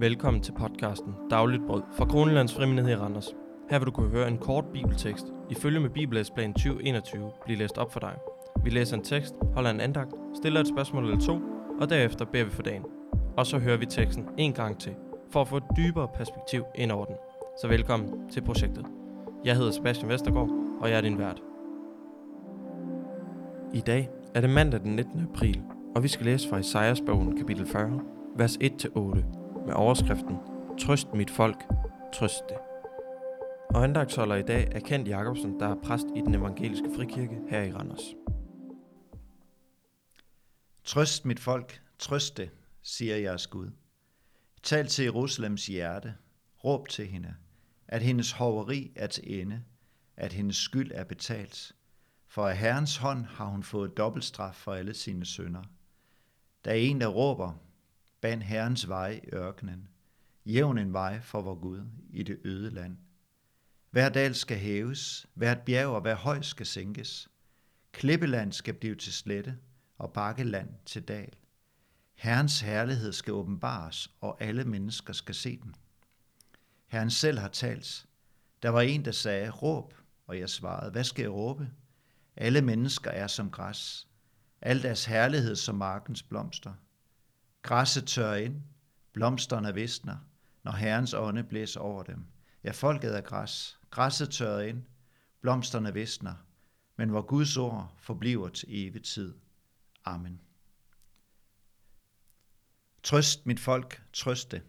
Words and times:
Velkommen 0.00 0.42
til 0.42 0.52
podcasten 0.52 1.14
Dagligt 1.30 1.66
Brød 1.66 1.82
fra 1.96 2.04
Kronelands 2.04 2.54
Frimenighed 2.54 2.92
i 2.92 2.96
Randers. 2.96 3.34
Her 3.70 3.78
vil 3.78 3.86
du 3.86 3.90
kunne 3.90 4.10
høre 4.10 4.28
en 4.28 4.38
kort 4.38 4.64
bibeltekst 4.72 5.26
i 5.50 5.54
følge 5.54 5.80
med 5.80 5.90
Bibellæsplan 5.90 6.52
2021 6.52 7.30
blive 7.44 7.58
læst 7.58 7.78
op 7.78 7.92
for 7.92 8.00
dig. 8.00 8.14
Vi 8.64 8.70
læser 8.70 8.96
en 8.96 9.04
tekst, 9.04 9.34
holder 9.54 9.70
en 9.70 9.80
andagt, 9.80 10.14
stiller 10.34 10.60
et 10.60 10.68
spørgsmål 10.68 11.04
eller 11.04 11.20
to, 11.20 11.40
og 11.80 11.90
derefter 11.90 12.24
beder 12.24 12.44
vi 12.44 12.50
for 12.50 12.62
dagen. 12.62 12.84
Og 13.36 13.46
så 13.46 13.58
hører 13.58 13.76
vi 13.76 13.86
teksten 13.86 14.24
en 14.36 14.52
gang 14.52 14.80
til, 14.80 14.94
for 15.30 15.40
at 15.40 15.48
få 15.48 15.56
et 15.56 15.76
dybere 15.76 16.08
perspektiv 16.14 16.64
ind 16.74 16.92
over 16.92 17.04
den. 17.04 17.16
Så 17.60 17.68
velkommen 17.68 18.28
til 18.30 18.40
projektet. 18.40 18.86
Jeg 19.44 19.56
hedder 19.56 19.70
Sebastian 19.70 20.08
Vestergaard, 20.08 20.50
og 20.80 20.90
jeg 20.90 20.96
er 20.96 21.02
din 21.02 21.18
vært. 21.18 21.42
I 23.74 23.80
dag 23.80 24.08
er 24.34 24.40
det 24.40 24.50
mandag 24.50 24.80
den 24.80 24.96
19. 24.96 25.28
april, 25.32 25.62
og 25.96 26.02
vi 26.02 26.08
skal 26.08 26.26
læse 26.26 26.48
fra 26.48 26.58
Isaias 26.58 27.00
bogen 27.00 27.36
kapitel 27.36 27.66
40, 27.66 28.00
vers 28.36 28.56
1-8 28.56 29.37
med 29.68 29.76
overskriften 29.76 30.36
Trøst 30.80 31.14
mit 31.14 31.30
folk, 31.30 31.64
trøst 32.14 32.42
det. 32.48 32.56
Og 33.70 33.84
andagtsholder 33.84 34.36
i 34.36 34.42
dag 34.42 34.68
er 34.72 34.80
Kent 34.80 35.08
Jacobsen, 35.08 35.60
der 35.60 35.68
er 35.68 35.82
præst 35.82 36.06
i 36.16 36.20
den 36.20 36.34
evangeliske 36.34 36.90
frikirke 36.96 37.38
her 37.50 37.62
i 37.62 37.72
Randers. 37.72 38.14
Trøst 40.84 41.24
mit 41.24 41.40
folk, 41.40 41.82
trøst 41.98 42.36
det, 42.36 42.50
siger 42.82 43.16
jeres 43.16 43.46
Gud. 43.46 43.70
Tal 44.62 44.86
til 44.86 45.04
Jerusalems 45.04 45.66
hjerte, 45.66 46.14
råb 46.64 46.88
til 46.88 47.06
hende, 47.06 47.34
at 47.88 48.02
hendes 48.02 48.32
hoveri 48.32 48.92
er 48.96 49.06
til 49.06 49.40
ende, 49.40 49.62
at 50.16 50.32
hendes 50.32 50.56
skyld 50.56 50.90
er 50.94 51.04
betalt. 51.04 51.72
For 52.28 52.48
af 52.48 52.56
Herrens 52.56 52.96
hånd 52.96 53.24
har 53.24 53.46
hun 53.46 53.62
fået 53.62 53.96
dobbelt 53.96 54.24
straf 54.24 54.54
for 54.54 54.72
alle 54.72 54.94
sine 54.94 55.26
sønder. 55.26 55.62
Der 56.64 56.70
er 56.70 56.74
en, 56.74 57.00
der 57.00 57.06
råber, 57.06 57.67
Ban 58.20 58.42
Herrens 58.42 58.88
vej 58.88 59.20
i 59.24 59.28
ørkenen. 59.32 59.88
Jævn 60.46 60.78
en 60.78 60.92
vej 60.92 61.20
for 61.20 61.42
vor 61.42 61.54
Gud 61.54 61.86
i 62.10 62.22
det 62.22 62.38
øde 62.44 62.70
land. 62.70 62.96
Hver 63.90 64.08
dal 64.08 64.34
skal 64.34 64.58
hæves, 64.58 65.26
hvert 65.34 65.60
bjerg 65.60 65.88
og 65.88 66.00
hver 66.00 66.14
høj 66.14 66.42
skal 66.42 66.66
sænkes. 66.66 67.28
Klippeland 67.92 68.52
skal 68.52 68.74
blive 68.74 68.94
til 68.94 69.12
slette, 69.12 69.58
og 69.98 70.12
bakkeland 70.12 70.68
til 70.86 71.02
dal. 71.02 71.32
Herrens 72.14 72.60
herlighed 72.60 73.12
skal 73.12 73.32
åbenbares, 73.32 74.10
og 74.20 74.42
alle 74.42 74.64
mennesker 74.64 75.12
skal 75.12 75.34
se 75.34 75.60
den. 75.62 75.74
Herren 76.86 77.10
selv 77.10 77.38
har 77.38 77.48
talt. 77.48 78.06
Der 78.62 78.68
var 78.68 78.80
en, 78.80 79.04
der 79.04 79.12
sagde, 79.12 79.50
råb, 79.50 79.94
og 80.26 80.38
jeg 80.38 80.50
svarede, 80.50 80.90
hvad 80.90 81.04
skal 81.04 81.22
jeg 81.22 81.32
råbe? 81.32 81.70
Alle 82.36 82.62
mennesker 82.62 83.10
er 83.10 83.26
som 83.26 83.50
græs. 83.50 84.08
Al 84.60 84.82
deres 84.82 85.04
herlighed 85.04 85.56
som 85.56 85.74
markens 85.74 86.22
blomster– 86.22 86.74
Græsset 87.62 88.06
tør 88.06 88.34
ind, 88.34 88.62
blomsterne 89.12 89.74
visner, 89.74 90.16
når 90.64 90.72
Herrens 90.72 91.14
ånde 91.14 91.44
blæser 91.44 91.80
over 91.80 92.02
dem. 92.02 92.24
Ja, 92.64 92.70
folket 92.70 93.16
er 93.16 93.20
græs. 93.20 93.78
Græsset 93.90 94.30
tør 94.30 94.58
ind, 94.58 94.82
blomsterne 95.40 95.94
visner, 95.94 96.34
men 96.96 97.08
hvor 97.08 97.22
Guds 97.22 97.56
ord 97.56 97.94
forbliver 97.98 98.48
til 98.48 98.68
evig 98.70 99.02
tid. 99.02 99.34
Amen. 100.04 100.40
Trøst 103.02 103.46
mit 103.46 103.60
folk, 103.60 104.02
trøst 104.12 104.50
det. 104.50 104.62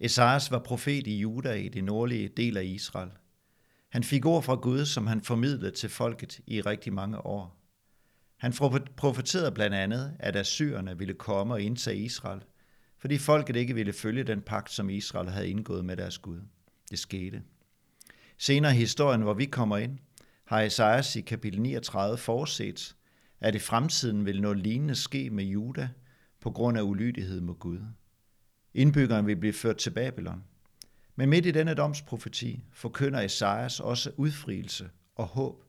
Esajas 0.00 0.50
var 0.50 0.58
profet 0.58 1.06
i 1.06 1.18
Juda 1.18 1.52
i 1.52 1.68
det 1.68 1.84
nordlige 1.84 2.28
del 2.28 2.56
af 2.56 2.64
Israel. 2.64 3.10
Han 3.88 4.04
fik 4.04 4.26
ord 4.26 4.42
fra 4.42 4.54
Gud, 4.54 4.86
som 4.86 5.06
han 5.06 5.22
formidlede 5.22 5.70
til 5.70 5.88
folket 5.88 6.40
i 6.46 6.60
rigtig 6.60 6.92
mange 6.92 7.26
år. 7.26 7.57
Han 8.38 8.52
profeterede 8.96 9.52
blandt 9.52 9.76
andet, 9.76 10.16
at 10.18 10.36
assyrerne 10.36 10.98
ville 10.98 11.14
komme 11.14 11.54
og 11.54 11.62
indtage 11.62 11.96
Israel, 11.96 12.40
fordi 12.98 13.18
folket 13.18 13.56
ikke 13.56 13.74
ville 13.74 13.92
følge 13.92 14.24
den 14.24 14.42
pagt, 14.42 14.70
som 14.70 14.90
Israel 14.90 15.28
havde 15.28 15.48
indgået 15.48 15.84
med 15.84 15.96
deres 15.96 16.18
Gud. 16.18 16.40
Det 16.90 16.98
skete. 16.98 17.42
Senere 18.38 18.72
i 18.72 18.76
historien, 18.76 19.22
hvor 19.22 19.34
vi 19.34 19.44
kommer 19.44 19.76
ind, 19.76 19.98
har 20.44 20.60
Esajas 20.60 21.16
i 21.16 21.20
kapitel 21.20 21.60
39 21.60 22.18
forudset, 22.18 22.96
at 23.40 23.54
i 23.54 23.58
fremtiden 23.58 24.26
vil 24.26 24.42
noget 24.42 24.58
lignende 24.58 24.94
ske 24.94 25.30
med 25.30 25.44
Juda 25.44 25.88
på 26.40 26.50
grund 26.50 26.78
af 26.78 26.82
ulydighed 26.82 27.40
mod 27.40 27.54
Gud. 27.54 27.80
Indbyggerne 28.74 29.26
vil 29.26 29.36
blive 29.36 29.52
ført 29.52 29.76
til 29.76 29.90
Babylon. 29.90 30.44
Men 31.16 31.28
midt 31.28 31.46
i 31.46 31.50
denne 31.50 31.74
domsprofeti 31.74 32.64
forkynder 32.72 33.20
Esajas 33.20 33.80
også 33.80 34.10
udfrielse 34.16 34.90
og 35.14 35.26
håb. 35.26 35.64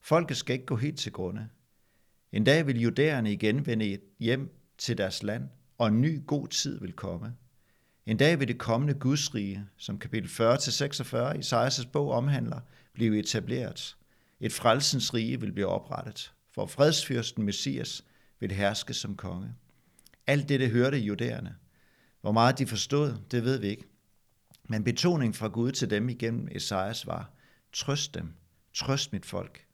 Folket 0.00 0.36
skal 0.36 0.52
ikke 0.52 0.66
gå 0.66 0.76
helt 0.76 0.98
til 0.98 1.12
grunde. 1.12 1.48
En 2.32 2.44
dag 2.44 2.66
vil 2.66 2.80
judæerne 2.80 3.32
igen 3.32 3.66
vende 3.66 3.98
hjem 4.18 4.54
til 4.78 4.98
deres 4.98 5.22
land, 5.22 5.48
og 5.78 5.88
en 5.88 6.00
ny 6.00 6.26
god 6.26 6.48
tid 6.48 6.80
vil 6.80 6.92
komme. 6.92 7.34
En 8.06 8.16
dag 8.16 8.40
vil 8.40 8.48
det 8.48 8.58
kommende 8.58 8.94
Gudsrige, 8.94 9.64
som 9.76 9.98
kapitel 9.98 10.28
40-46 10.28 11.16
i 11.16 11.38
Isaias' 11.38 11.90
bog 11.92 12.10
omhandler, 12.10 12.60
blive 12.92 13.18
etableret. 13.18 13.96
Et 14.40 14.52
frelsens 14.52 15.14
rige 15.14 15.40
vil 15.40 15.52
blive 15.52 15.66
oprettet, 15.66 16.32
for 16.54 16.66
fredsfyrsten 16.66 17.44
Messias 17.44 18.04
vil 18.40 18.52
herske 18.52 18.94
som 18.94 19.16
konge. 19.16 19.54
Alt 20.26 20.48
dette 20.48 20.68
hørte 20.68 20.98
judæerne. 20.98 21.56
Hvor 22.20 22.32
meget 22.32 22.58
de 22.58 22.66
forstod, 22.66 23.14
det 23.30 23.44
ved 23.44 23.58
vi 23.58 23.66
ikke. 23.66 23.84
Men 24.68 24.84
betoning 24.84 25.36
fra 25.36 25.48
Gud 25.48 25.72
til 25.72 25.90
dem 25.90 26.08
igennem 26.08 26.48
Esajas 26.50 27.06
var, 27.06 27.30
trøst 27.72 28.14
dem, 28.14 28.32
trøst 28.74 29.12
mit 29.12 29.26
folk. 29.26 29.67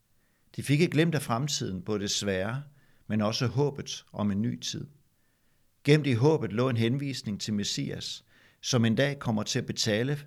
De 0.56 0.62
fik 0.62 0.80
ikke 0.80 0.92
glemt 0.92 1.14
af 1.14 1.22
fremtiden, 1.22 1.82
både 1.82 2.00
det 2.00 2.10
svære, 2.10 2.62
men 3.06 3.20
også 3.20 3.46
håbet 3.46 4.04
om 4.12 4.30
en 4.30 4.42
ny 4.42 4.60
tid. 4.60 4.86
Gemt 5.84 6.06
i 6.06 6.12
håbet 6.12 6.52
lå 6.52 6.68
en 6.68 6.76
henvisning 6.76 7.40
til 7.40 7.54
Messias, 7.54 8.24
som 8.60 8.84
en 8.84 8.94
dag 8.94 9.18
kommer 9.18 9.42
til 9.42 9.58
at 9.58 9.66
betale 9.66 10.18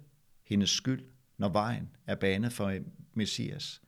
hendes 0.43 0.69
skyld, 0.69 1.03
når 1.37 1.49
vejen 1.49 1.89
er 2.07 2.15
banet 2.15 2.53
for 2.53 2.73
Messias. 3.13 3.81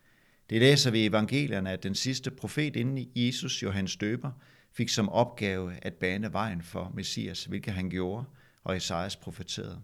Det 0.50 0.59
læser 0.59 0.91
vi 0.91 1.00
i 1.00 1.05
evangelierne, 1.05 1.72
at 1.72 1.83
den 1.83 1.95
sidste 1.95 2.31
profet 2.31 2.75
inden 2.75 2.97
i 2.97 3.11
Jesus, 3.16 3.63
Johannes 3.63 3.95
Døber, 3.95 4.31
fik 4.71 4.89
som 4.89 5.09
opgave 5.09 5.73
at 5.81 5.94
bane 5.94 6.33
vejen 6.33 6.61
for 6.61 6.91
Messias, 6.95 7.45
hvilket 7.45 7.73
han 7.73 7.89
gjorde, 7.89 8.25
og 8.63 8.77
Esajas 8.77 9.16
profeterede. 9.16 9.81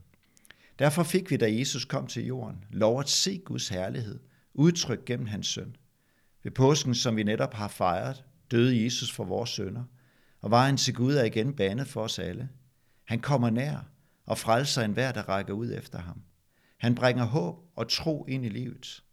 Derfor 0.79 1.03
fik 1.03 1.31
vi, 1.31 1.37
da 1.37 1.57
Jesus 1.57 1.85
kom 1.85 2.07
til 2.07 2.25
jorden, 2.25 2.65
lov 2.71 2.99
at 2.99 3.09
se 3.09 3.37
Guds 3.37 3.69
herlighed, 3.69 4.19
udtrykt 4.53 5.05
gennem 5.05 5.27
hans 5.27 5.47
søn. 5.47 5.75
Ved 6.45 6.51
påsken, 6.51 6.95
som 6.95 7.15
vi 7.15 7.23
netop 7.23 7.53
har 7.53 7.67
fejret, 7.67 8.23
døde 8.51 8.83
Jesus 8.83 9.11
for 9.11 9.23
vores 9.23 9.49
sønder, 9.49 9.83
og 10.41 10.51
vejen 10.51 10.77
til 10.77 10.93
Gud 10.93 11.13
er 11.13 11.23
igen 11.23 11.53
banet 11.53 11.87
for 11.87 12.01
os 12.01 12.19
alle. 12.19 12.49
Han 13.03 13.19
kommer 13.19 13.49
nær 13.49 13.77
og 14.25 14.37
frelser 14.37 14.81
enhver, 14.81 15.11
der 15.11 15.29
rækker 15.29 15.53
ud 15.53 15.71
efter 15.73 15.99
ham. 15.99 16.21
Han 16.77 16.95
bringer 16.95 17.25
håb 17.25 17.55
og 17.75 17.89
tro 17.89 18.25
ind 18.25 18.45
i 18.45 18.49
livet. 18.49 19.03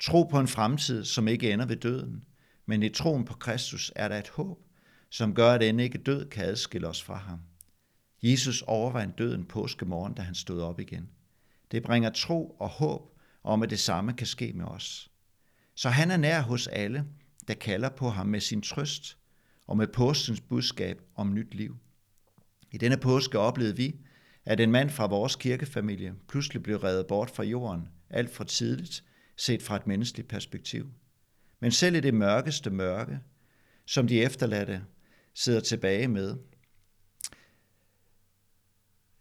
Tro 0.00 0.22
på 0.22 0.40
en 0.40 0.48
fremtid, 0.48 1.04
som 1.04 1.28
ikke 1.28 1.52
ender 1.52 1.66
ved 1.66 1.76
døden, 1.76 2.24
men 2.66 2.82
i 2.82 2.88
troen 2.88 3.24
på 3.24 3.34
Kristus 3.34 3.92
er 3.96 4.08
der 4.08 4.18
et 4.18 4.28
håb, 4.28 4.58
som 5.10 5.34
gør, 5.34 5.52
at 5.52 5.62
end 5.62 5.80
ikke 5.80 5.98
død 5.98 6.28
kan 6.30 6.44
adskille 6.44 6.88
os 6.88 7.02
fra 7.02 7.16
ham. 7.16 7.40
Jesus 8.22 8.62
overvandt 8.62 9.18
døden 9.18 9.44
påskemorgen, 9.44 10.14
da 10.14 10.22
han 10.22 10.34
stod 10.34 10.60
op 10.60 10.80
igen. 10.80 11.08
Det 11.70 11.82
bringer 11.82 12.10
tro 12.10 12.56
og 12.60 12.68
håb 12.68 13.18
om, 13.42 13.62
at 13.62 13.70
det 13.70 13.80
samme 13.80 14.12
kan 14.12 14.26
ske 14.26 14.52
med 14.52 14.64
os. 14.64 15.10
Så 15.78 15.88
han 15.88 16.10
er 16.10 16.16
nær 16.16 16.40
hos 16.40 16.66
alle, 16.66 17.04
der 17.48 17.54
kalder 17.54 17.88
på 17.88 18.08
ham 18.08 18.26
med 18.26 18.40
sin 18.40 18.62
trøst 18.62 19.18
og 19.66 19.76
med 19.76 19.86
påskens 19.86 20.40
budskab 20.40 21.00
om 21.14 21.34
nyt 21.34 21.54
liv. 21.54 21.76
I 22.72 22.78
denne 22.78 22.96
påske 22.96 23.38
oplevede 23.38 23.76
vi, 23.76 23.96
at 24.44 24.60
en 24.60 24.72
mand 24.72 24.90
fra 24.90 25.06
vores 25.06 25.36
kirkefamilie 25.36 26.14
pludselig 26.28 26.62
blev 26.62 26.76
reddet 26.76 27.06
bort 27.06 27.30
fra 27.30 27.42
jorden 27.42 27.88
alt 28.10 28.30
for 28.30 28.44
tidligt, 28.44 29.04
set 29.36 29.62
fra 29.62 29.76
et 29.76 29.86
menneskeligt 29.86 30.28
perspektiv. 30.28 30.90
Men 31.60 31.72
selv 31.72 31.96
i 31.96 32.00
det 32.00 32.14
mørkeste 32.14 32.70
mørke, 32.70 33.20
som 33.86 34.08
de 34.08 34.22
efterladte 34.22 34.84
sidder 35.34 35.60
tilbage 35.60 36.08
med, 36.08 36.36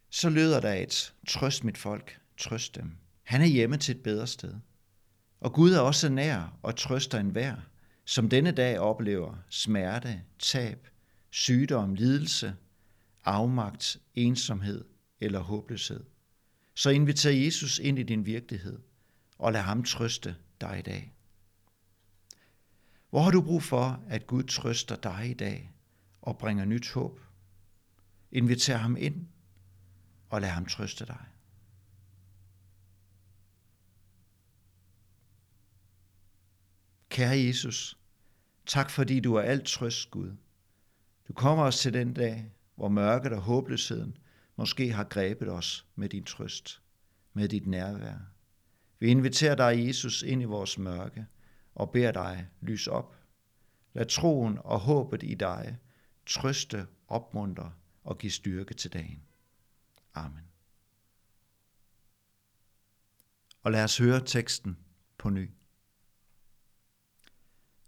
så 0.10 0.30
lyder 0.30 0.60
der 0.60 0.74
et, 0.74 1.14
trøst 1.28 1.64
mit 1.64 1.78
folk, 1.78 2.20
trøst 2.38 2.76
dem. 2.76 2.92
Han 3.24 3.42
er 3.42 3.46
hjemme 3.46 3.78
til 3.78 3.96
et 3.96 4.04
bedre 4.04 4.28
sted. 4.28 4.54
Og 5.40 5.54
Gud 5.54 5.72
er 5.72 5.80
også 5.80 6.10
nær 6.10 6.58
og 6.64 6.76
trøster 6.76 7.20
enhver, 7.20 7.56
som 8.06 8.30
denne 8.30 8.52
dag 8.52 8.80
oplever 8.80 9.36
smerte, 9.50 10.22
tab, 10.40 10.88
sygdom, 11.30 11.96
lidelse, 11.96 12.56
afmagt, 13.26 13.98
ensomhed 14.16 14.86
eller 15.20 15.40
håbløshed. 15.40 16.04
Så 16.74 16.90
inviter 16.90 17.30
Jesus 17.32 17.80
ind 17.80 18.00
i 18.00 18.04
din 18.04 18.26
virkelighed 18.26 18.80
og 19.38 19.54
lad 19.54 19.62
ham 19.62 19.84
trøste 19.84 20.36
dig 20.62 20.80
i 20.80 20.82
dag. 20.82 21.14
Hvor 23.10 23.22
har 23.22 23.32
du 23.32 23.42
brug 23.42 23.64
for, 23.64 24.04
at 24.10 24.28
Gud 24.28 24.44
trøster 24.44 24.96
dig 24.96 25.30
i 25.30 25.34
dag 25.34 25.72
og 26.22 26.38
bringer 26.38 26.66
nyt 26.66 26.92
håb? 26.92 27.20
Inviter 28.32 28.78
ham 28.78 28.98
ind 29.00 29.28
og 30.30 30.42
lad 30.42 30.50
ham 30.50 30.66
trøste 30.66 31.06
dig. 31.06 31.26
Kære 37.10 37.40
Jesus, 37.40 38.00
tak 38.66 38.90
fordi 38.90 39.20
du 39.20 39.36
er 39.36 39.42
alt 39.42 39.66
trøst, 39.66 40.12
Gud. 40.12 40.36
Du 41.28 41.34
kommer 41.34 41.64
os 41.64 41.80
til 41.80 41.94
den 41.94 42.14
dag, 42.14 42.52
hvor 42.76 42.90
mørket 42.90 43.34
og 43.34 43.42
håbløsheden 43.42 44.18
måske 44.56 44.92
har 44.94 45.04
grebet 45.04 45.50
os 45.50 45.86
med 45.96 46.10
din 46.10 46.24
trøst, 46.24 46.82
med 47.34 47.50
dit 47.50 47.68
nærvær. 47.68 48.18
Vi 49.00 49.08
inviterer 49.08 49.56
dig, 49.56 49.88
Jesus, 49.88 50.24
ind 50.24 50.42
i 50.42 50.46
vores 50.46 50.78
mørke 50.78 51.26
og 51.76 51.92
beder 51.92 52.12
dig 52.12 52.48
lys 52.62 52.88
op. 52.88 53.16
Lad 53.94 54.06
troen 54.06 54.58
og 54.64 54.80
håbet 54.80 55.24
i 55.24 55.34
dig 55.34 55.78
trøste, 56.26 56.88
opmuntre 57.08 57.74
og 58.04 58.18
give 58.18 58.32
styrke 58.32 58.74
til 58.74 58.94
dagen. 58.94 59.24
Amen. 60.14 60.44
Og 63.64 63.72
lad 63.72 63.84
os 63.84 63.98
høre 63.98 64.26
teksten 64.26 64.78
på 65.18 65.30
ny. 65.30 65.50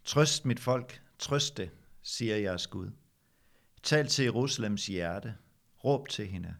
Trøst 0.10 0.46
mit 0.46 0.60
folk, 0.60 1.02
trøst 1.20 1.58
det, 1.58 1.72
siger 2.02 2.36
jeres 2.36 2.68
Gud. 2.68 2.92
Tal 3.84 4.08
til 4.08 4.24
Jerusalems 4.24 4.88
hjerte, 4.88 5.36
råb 5.84 6.08
til 6.08 6.28
hende, 6.28 6.56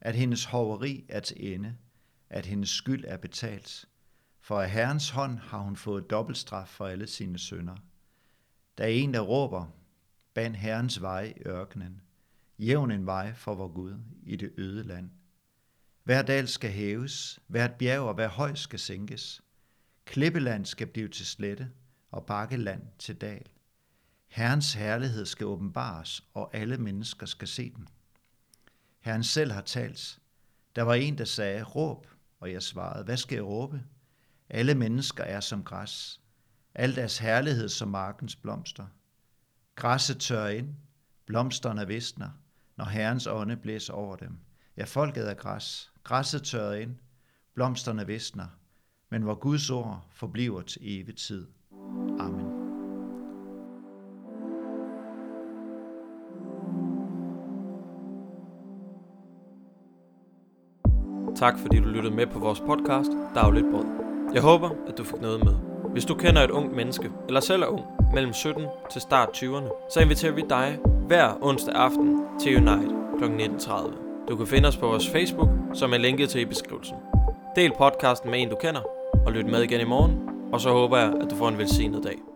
at 0.00 0.14
hendes 0.14 0.44
hoveri 0.44 1.04
er 1.08 1.20
til 1.20 1.54
ende, 1.54 1.76
at 2.30 2.46
hendes 2.46 2.70
skyld 2.70 3.04
er 3.06 3.16
betalt. 3.16 3.88
For 4.40 4.60
af 4.60 4.70
Herrens 4.70 5.10
hånd 5.10 5.38
har 5.38 5.58
hun 5.58 5.76
fået 5.76 6.10
dobbeltstraf 6.10 6.68
for 6.68 6.86
alle 6.86 7.06
sine 7.06 7.38
sønder. 7.38 7.76
Der 8.78 8.84
er 8.84 8.88
en, 8.88 9.14
der 9.14 9.20
råber, 9.20 9.66
ban 10.34 10.54
Herrens 10.54 11.00
vej 11.00 11.34
i 11.36 11.42
ørkenen, 11.46 12.00
jævn 12.58 12.90
en 12.90 13.06
vej 13.06 13.34
for 13.34 13.54
vor 13.54 13.68
Gud 13.68 13.94
i 14.22 14.36
det 14.36 14.52
øde 14.58 14.82
land. 14.82 15.10
Hver 16.04 16.22
dal 16.22 16.48
skal 16.48 16.70
hæves, 16.70 17.40
hvert 17.46 17.74
bjerg 17.74 18.00
og 18.00 18.14
hver 18.14 18.28
høj 18.28 18.54
skal 18.54 18.78
sænkes. 18.78 19.42
Klippeland 20.04 20.66
skal 20.66 20.86
blive 20.86 21.08
til 21.08 21.26
slette, 21.26 21.70
og 22.12 22.26
bakkeland 22.26 22.82
til 22.98 23.16
dal. 23.16 23.46
Herrens 24.28 24.74
herlighed 24.74 25.26
skal 25.26 25.46
åbenbares, 25.46 26.24
og 26.34 26.50
alle 26.56 26.78
mennesker 26.78 27.26
skal 27.26 27.48
se 27.48 27.70
den. 27.70 27.88
Herren 29.00 29.24
selv 29.24 29.52
har 29.52 29.60
talt. 29.60 30.18
Der 30.76 30.82
var 30.82 30.94
en, 30.94 31.18
der 31.18 31.24
sagde, 31.24 31.62
råb, 31.62 32.06
og 32.40 32.52
jeg 32.52 32.62
svarede, 32.62 33.04
hvad 33.04 33.16
skal 33.16 33.36
jeg 33.36 33.44
råbe? 33.44 33.82
Alle 34.48 34.74
mennesker 34.74 35.24
er 35.24 35.40
som 35.40 35.64
græs. 35.64 36.20
Al 36.74 36.96
deres 36.96 37.18
herlighed 37.18 37.68
som 37.68 37.88
markens 37.88 38.36
blomster. 38.36 38.86
Græsset 39.74 40.20
tør 40.20 40.46
ind, 40.46 40.74
blomsterne 41.26 41.86
visner, 41.86 42.30
når 42.76 42.84
Herrens 42.84 43.26
ånde 43.26 43.56
blæser 43.56 43.92
over 43.92 44.16
dem. 44.16 44.38
Ja, 44.76 44.84
folket 44.84 45.30
er 45.30 45.34
græs. 45.34 45.92
Græsset 46.04 46.42
tør 46.42 46.72
ind, 46.72 46.96
blomsterne 47.54 48.06
visner, 48.06 48.48
men 49.10 49.22
hvor 49.22 49.34
Guds 49.34 49.70
ord 49.70 50.06
forbliver 50.10 50.62
til 50.62 50.80
evig 50.82 51.16
tid. 51.16 51.46
Tak 61.42 61.58
fordi 61.58 61.78
du 61.78 61.88
lyttede 61.88 62.14
med 62.14 62.26
på 62.26 62.38
vores 62.38 62.60
podcast 62.60 63.10
Dagligt 63.34 63.66
Brød. 63.70 63.84
Jeg 64.34 64.42
håber, 64.42 64.70
at 64.88 64.98
du 64.98 65.04
fik 65.04 65.20
noget 65.20 65.44
med. 65.44 65.54
Hvis 65.92 66.04
du 66.04 66.14
kender 66.14 66.42
et 66.42 66.50
ungt 66.50 66.76
menneske, 66.76 67.10
eller 67.26 67.40
selv 67.40 67.62
er 67.62 67.66
ung, 67.66 67.84
mellem 68.14 68.32
17 68.32 68.62
til 68.90 69.00
start 69.00 69.28
20'erne, 69.28 69.90
så 69.90 70.00
inviterer 70.00 70.32
vi 70.32 70.42
dig 70.48 70.78
hver 71.06 71.38
onsdag 71.40 71.74
aften 71.74 72.20
til 72.40 72.56
Unite 72.56 72.94
kl. 73.18 73.24
19.30. 73.24 74.26
Du 74.28 74.36
kan 74.36 74.46
finde 74.46 74.68
os 74.68 74.76
på 74.76 74.86
vores 74.86 75.08
Facebook, 75.08 75.48
som 75.74 75.92
er 75.92 75.98
linket 75.98 76.28
til 76.28 76.40
i 76.40 76.44
beskrivelsen. 76.44 76.96
Del 77.56 77.72
podcasten 77.78 78.30
med 78.30 78.42
en, 78.42 78.48
du 78.48 78.56
kender, 78.60 78.80
og 79.26 79.32
lyt 79.32 79.46
med 79.46 79.62
igen 79.62 79.80
i 79.80 79.84
morgen, 79.84 80.18
og 80.52 80.60
så 80.60 80.70
håber 80.70 80.98
jeg, 80.98 81.12
at 81.20 81.30
du 81.30 81.36
får 81.36 81.48
en 81.48 81.58
velsignet 81.58 82.04
dag. 82.04 82.31